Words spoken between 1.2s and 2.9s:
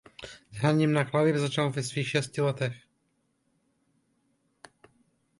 začal ve svých šesti letech.